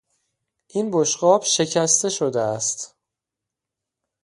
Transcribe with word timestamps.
این 0.67 0.89
بشقاب 0.93 1.43
شکسته 1.43 2.09
شده 2.09 2.41
است. 2.41 2.95